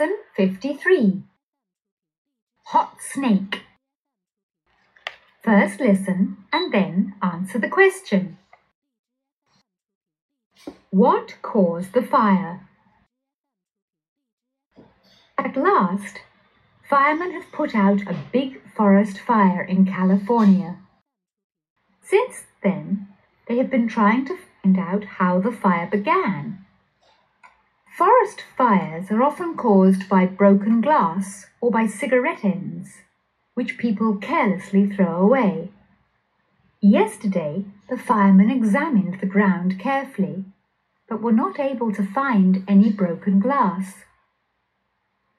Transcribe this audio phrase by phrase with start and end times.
[0.00, 1.22] Lesson 53
[2.68, 3.64] Hot Snake.
[5.44, 8.38] First listen and then answer the question.
[10.88, 12.66] What caused the fire?
[15.36, 16.20] At last,
[16.88, 20.78] firemen have put out a big forest fire in California.
[22.02, 23.08] Since then,
[23.46, 26.64] they have been trying to find out how the fire began.
[27.96, 33.02] Forest fires are often caused by broken glass or by cigarette ends,
[33.54, 35.70] which people carelessly throw away.
[36.80, 40.44] Yesterday, the firemen examined the ground carefully,
[41.08, 44.04] but were not able to find any broken glass.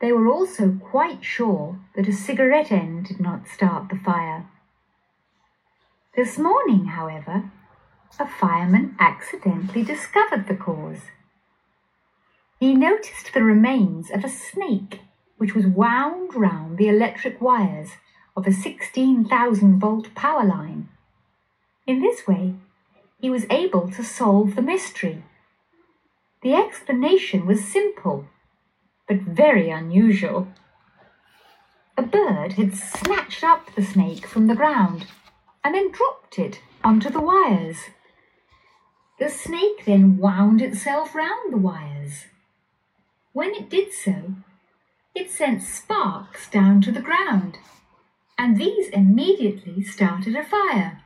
[0.00, 4.46] They were also quite sure that a cigarette end did not start the fire.
[6.14, 7.50] This morning, however,
[8.18, 11.10] a fireman accidentally discovered the cause.
[12.58, 15.00] He noticed the remains of a snake
[15.36, 17.90] which was wound round the electric wires
[18.34, 20.88] of a 16,000 volt power line.
[21.86, 22.54] In this way,
[23.20, 25.22] he was able to solve the mystery.
[26.42, 28.26] The explanation was simple,
[29.06, 30.48] but very unusual.
[31.98, 35.06] A bird had snatched up the snake from the ground
[35.62, 37.90] and then dropped it onto the wires.
[39.18, 42.26] The snake then wound itself round the wires.
[43.36, 44.36] When it did so,
[45.14, 47.58] it sent sparks down to the ground,
[48.38, 51.02] and these immediately started a fire.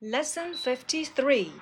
[0.00, 1.52] Lesson 53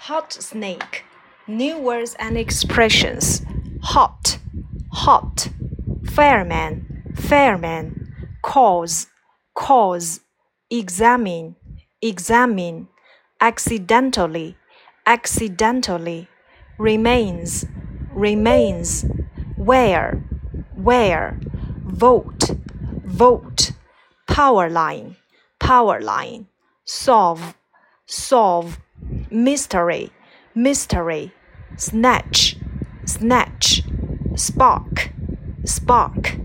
[0.00, 1.04] Hot Snake
[1.46, 3.42] New words and expressions
[3.84, 4.36] Hot,
[4.92, 5.48] hot,
[6.04, 9.06] fireman, fireman, cause,
[9.54, 10.20] cause,
[10.70, 11.56] examine,
[12.02, 12.89] examine
[13.40, 14.56] accidentally,
[15.06, 16.28] accidentally,
[16.78, 17.64] remains,
[18.12, 19.04] remains,
[19.56, 20.22] where,
[20.74, 21.40] where,
[21.84, 22.50] volt,
[23.04, 23.72] volt,
[24.28, 25.16] power line,
[25.58, 26.46] power line,
[26.84, 27.54] solve,
[28.06, 28.78] solve,
[29.30, 30.12] mystery,
[30.54, 31.32] mystery,
[31.76, 32.56] snatch,
[33.06, 33.82] snatch,
[34.36, 35.12] spark,
[35.64, 36.36] spark.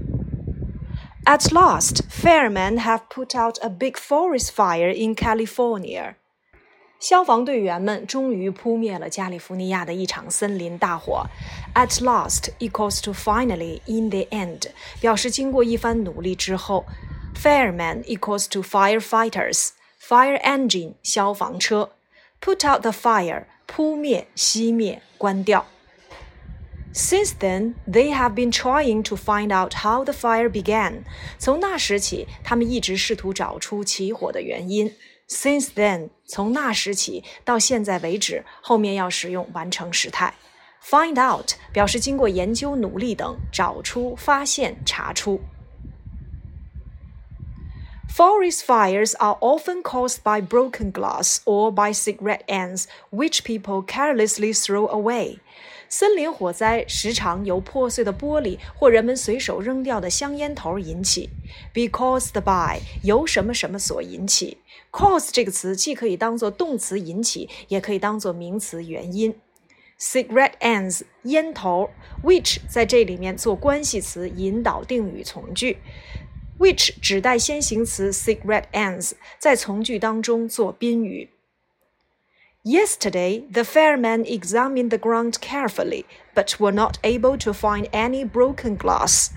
[1.27, 6.15] At last, firemen have put out a big forest fire in California.
[6.98, 11.26] 消防队员们终于扑灭了加利福尼亚的一场森林大火。
[11.74, 14.66] At last equals to finally in the end，
[15.00, 16.84] 表示经过一番努力之后。
[17.34, 21.92] Fireman equals to firefighters。Fire engine 消防车。
[22.40, 25.66] Put out the fire 扑灭、熄灭、关掉。
[26.92, 31.04] Since then, they have been trying to find out how the fire began。
[31.38, 34.92] 从那时起，他们一直试图找出起火的原因。
[35.28, 40.34] Since then，从那时起到现在为止，后面要使用完成时态。
[40.82, 45.40] Find out 表示经过研究、努力等找出、发现、查出。
[48.12, 54.88] Forest fires are often caused by broken glass or by cigarette ends, which people carelessly throw
[54.88, 55.38] away.
[55.89, 61.29] 森林火灾时常由破碎的玻璃或人们随手扔掉的香烟头引起。
[61.73, 64.57] Be caused by 由什么什么所引起。
[64.91, 69.35] Cause 这个词既可以当做动词引起，也可以当做名词原因。
[69.99, 71.89] Cigarette ends 烟头
[72.23, 75.77] ，which 在这里面做关系词引导定语从句
[76.59, 81.29] ，which 指代先行词 cigarette ends 在从句当中做宾语。
[82.64, 86.04] Yesterday, the firemen examined the ground carefully,
[86.34, 89.30] but were not able to find any broken glass.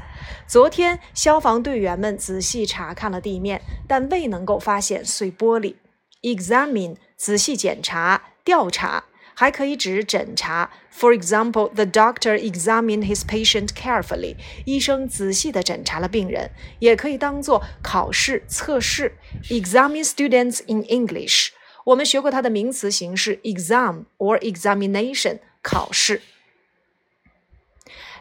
[0.45, 5.75] 昨天，消防队员们仔细查看了地面，但未能够发现碎玻璃。
[6.21, 10.69] Examine 仔细检查、调查，还可以指诊查。
[10.91, 14.35] For example, the doctor examined his patient carefully.
[14.65, 19.17] 医生仔细地诊查了病人，也可以当做考试、测试。
[19.49, 21.51] Examine students in English.
[21.87, 26.21] 我们学过它的名词形式 exam or examination 考试。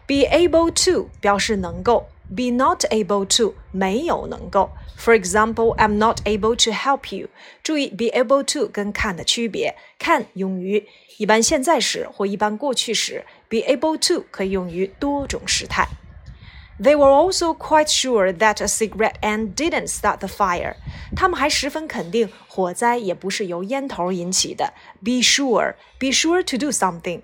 [0.06, 4.70] Be able to 表示能够，be not able to 没有能够。
[4.98, 7.28] For example, I'm not able to help you。
[7.62, 10.86] 注意 be able to 跟 can 的区别，can 用于
[11.18, 15.88] 一般现在时或一般过去时，be able to 可以用于多种时态。
[16.80, 20.76] They were also quite sure that a cigarette end didn't start the fire。
[21.14, 24.72] 他们还十分肯定火灾也不是由烟头引起的。
[25.04, 27.22] Be sure, be sure to do something.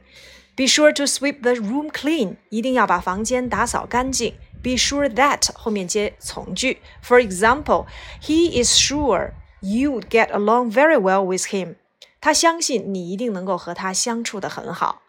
[0.55, 2.37] Be sure to sweep the room clean.
[2.51, 4.35] 一定要把房间打扫干净。
[4.63, 6.79] Be sure that 后面接从句。
[7.03, 7.87] For example,
[8.21, 11.77] he is sure you'd get along very well with him.
[12.21, 15.02] 他相信你一定能够和他相处的很好。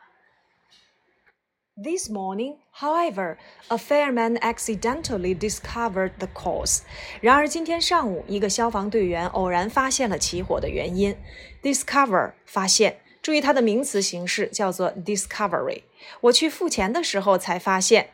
[1.81, 3.37] This morning, however,
[3.69, 6.81] a fireman accidentally discovered the cause.
[7.21, 11.15] 然而今天上午，一个消防队员偶然发现了起火的原因。
[11.63, 15.83] Discover 发现，注意它的名词形式叫做 discovery。
[16.19, 18.09] 我去付钱的时候才发现。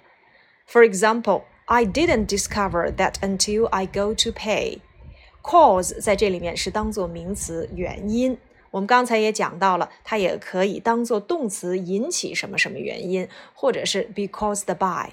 [0.68, 4.81] For example, I didn't discover that until I go to pay.
[5.42, 8.38] Cause 在这里面是当做名词，原因。
[8.70, 15.11] 我们刚才也讲到了，它也可以当做动词，引起什么什么原因，或者是 be caused by。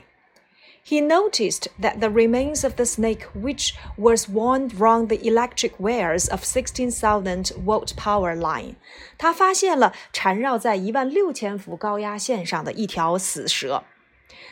[0.85, 6.31] He noticed that the remains of the snake, which was wound round the electric wires
[6.31, 8.75] of 16,000 volt power line，
[9.17, 13.83] 他发现了缠绕在一万六千伏高压线上的一条死蛇。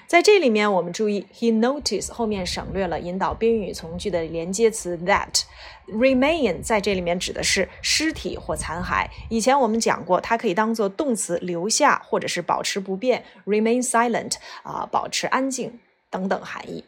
[0.07, 5.44] 在这里面，我们注意，he noticed 后面省略了引导宾语从句的连接词 that。
[5.88, 9.07] remain 在这里面指的是尸体或残骸。
[9.30, 14.33] 以前我们讲过，它可以当做动词留下，或者是保持不变，remain silent
[14.63, 15.80] 啊，保持安静
[16.10, 16.83] 等等含义。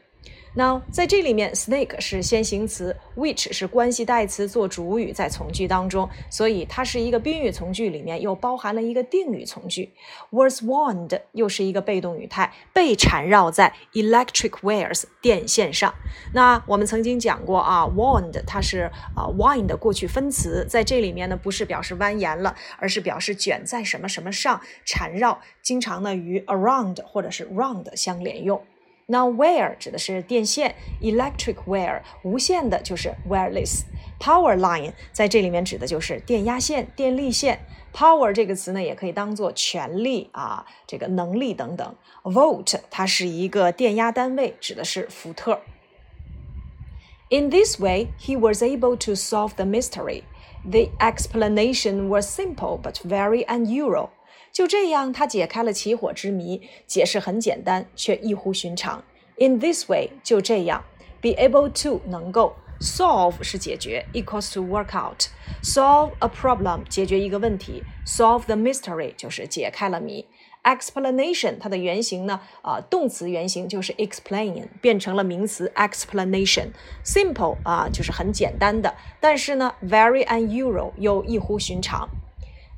[0.58, 9.94] 那在这里面，snake 是先行词，which 是关系代词做主语在从句当中，所以它是一个宾语从句里面又包含了一个定语从句。
[10.32, 15.94] was wound 又是一个被动语态，被缠绕在 electric wires 电线上。
[16.34, 28.60] 那我们曾经讲过啊，wound 它是啊 wind 的过去分词，在这里面呢不是表示蜿蜒了，而是表示卷在什么什么上，缠绕，经常呢与 around 或者是 round 相连用。
[29.07, 37.61] 那 wire 指的是电线，electric wire 无线的就是 wireless，power line 在这里面指的就是电压线、电力线。
[37.93, 41.95] power 这个词呢，也可以当做权力啊，这个能力等等。
[42.23, 45.61] volt 它是一个电压单位，指的是伏特。
[47.29, 50.23] In this way, he was able to solve the mystery.
[50.65, 54.11] The explanation was simple but very unusual.
[54.58, 56.64] 就这样，他解开了起火之谜。
[56.88, 59.04] 解释很简单，却异乎寻常。
[59.38, 60.84] In this way，就这样
[61.22, 65.26] ，be able to 能够 solve 是解决，equals to work out。
[65.62, 70.26] solve a problem 解决一个问题，solve the mystery 就是解开了谜。
[70.64, 76.70] explanation 它的原型呢，啊，动词原型就是 explain，变成了名词 explanation。
[77.06, 82.10] simple 啊，就是很简单的，但是呢，very unusual 又异乎寻常。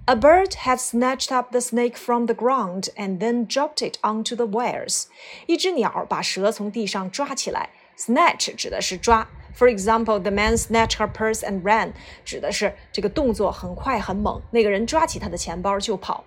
[0.09, 4.37] A bird had snatched up the snake from the ground and then dropped it onto
[4.37, 5.07] the wires.
[5.47, 7.71] 一只鸟把蛇从地上抓起来。
[7.97, 9.29] Snatch 指的是抓。
[9.57, 11.93] For example, the man snatched her purse and ran，
[12.25, 14.43] 指的是这个动作很快很猛。
[14.51, 16.25] 那个人抓起他的钱包就跑。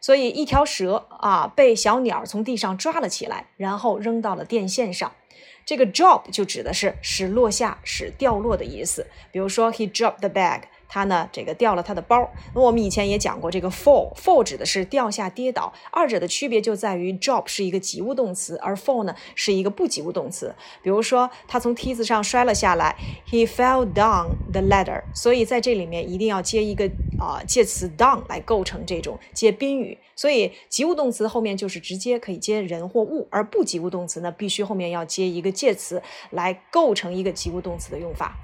[0.00, 5.12] 所以一条蛇啊被小鸟从地上抓了起来，然后扔到了电线上。
[5.66, 9.06] 这个 drop 就指的是使落下、使掉落的意思。
[9.30, 10.62] 比如说，he dropped the bag。
[10.87, 12.29] 他呢，这个掉了他的包。
[12.53, 15.73] 那我们以前也讲过，这个 fall，fall 指的是掉下、跌倒。
[15.91, 20.55] 二者的区别就在于，drop 是一个及物动词，而 fall 呢是一个不及物动词。
[20.81, 22.95] 比如说，他从梯子上摔了下来
[23.29, 25.01] ，he fell down the ladder。
[25.13, 26.85] 所以在这里面一定要接一个
[27.19, 29.97] 啊介词 down 来构成这种接宾语。
[30.15, 38.37] 所以及物动词后面就是直接可以接人或物，而不及物动词呢，必须后面要接一个介词来构成一个及物动词的用法。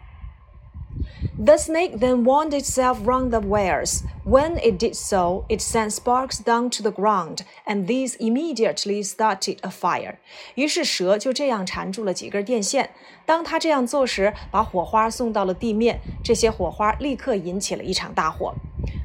[1.38, 4.02] The snake then wound itself round the wires.
[4.24, 9.58] When it did so, it sent sparks down to the ground, and these immediately started
[9.60, 10.16] a fire.
[10.54, 12.90] 于是蛇就这样缠住了几根电线。
[13.26, 18.54] 当它这样做时，把火花送到了地面，这些火花立刻引起了一场大火。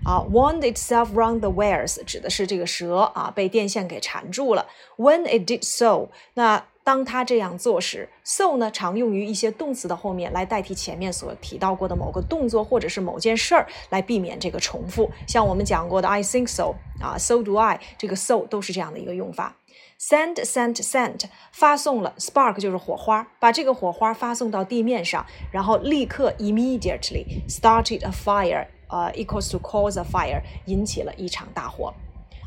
[0.05, 4.67] 啊，wound itself round the wires 指的是这个蛇啊被电线给缠住了。
[4.97, 15.10] When it did so，那 当他这样做时，so 呢常用于一些动词的后面来代替前面所提到过的某个动作或者是某件事儿，来避免这个重复。
[15.26, 19.56] 像我们讲过的 I think so 啊，so do I，这个 so 都是这样的一个用法。
[19.98, 31.92] Send, sent, sent，发送了，spark 就是火花，把这个火花发送到地面上，然后立刻 immediately started a fire，呃，equals to cause a fire，引起了一场大火。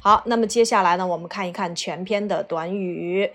[0.02, 3.30] 好，那么接下来呢，我们看一看全篇的短语。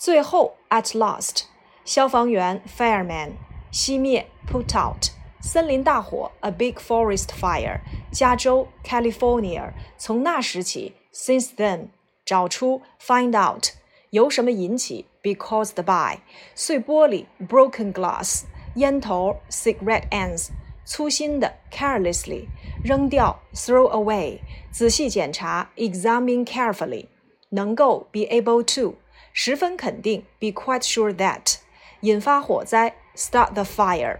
[0.00, 1.44] 最后，at last，
[1.84, 3.32] 消防员 fireman，
[3.72, 7.80] 熄灭 put out，森林大火 a big forest fire，
[8.12, 11.88] 加州 California，从那时起 since then，
[12.24, 13.68] 找出 find out，
[14.10, 16.18] 由什么引起 be caused by，
[16.54, 20.48] 碎玻璃 broken glass，烟头 cigarette ends，
[20.84, 22.46] 粗心的 carelessly，
[22.84, 24.40] 扔掉 throw away，
[24.70, 27.06] 仔细检查 examine carefully，
[27.50, 28.96] 能够 be able to。
[29.32, 31.56] 十分肯定，be quite sure that，
[32.00, 34.18] 引发火灾，start the fire。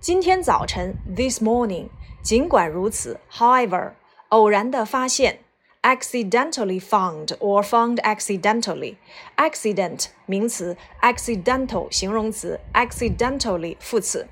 [0.00, 1.88] 今天早晨，this morning。
[2.22, 3.92] 尽管如此，however，
[4.30, 5.40] 偶然的发现，
[5.82, 14.26] accidentally found or found accidentally。accident 名词，accidental 形容词，accidentally 副词。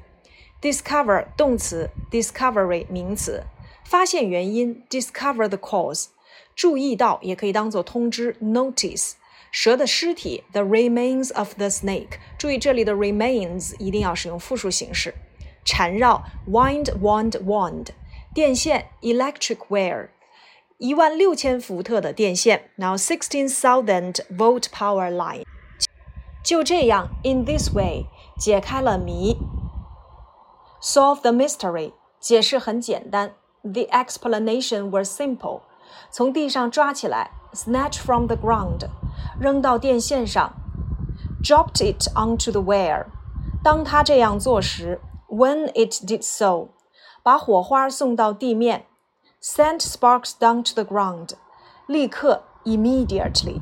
[0.61, 3.45] discover 动词，discovery 名词。
[3.85, 6.07] 发现原因，discover the cause。
[6.57, 9.13] 注意到也可以当做通知，notice。
[9.51, 12.19] 蛇的尸体，the remains of the snake。
[12.39, 15.15] 注意这里的 remains 一定要使用复数形式。
[15.65, 17.89] 缠绕，wind wound wound。
[18.35, 20.09] 电线，electric wire。
[20.79, 25.45] 一万六千伏特的电线，now sixteen thousand volt power line。
[26.43, 28.07] 就这样，in this way，
[28.39, 29.37] 解开了谜，
[30.83, 31.93] solve the mystery。
[32.19, 35.61] 解释很简单，the explanation was simple。
[36.11, 38.89] 从地上抓起来，snatch from the ground，
[39.39, 40.53] 扔到电线上，
[41.43, 43.07] dropped it onto the wire。
[43.63, 46.69] 当他这样做时，when it did so，
[47.23, 48.87] 把火花送到地面，
[49.43, 51.31] sent sparks down to the ground，
[51.87, 53.61] 立刻，immediately。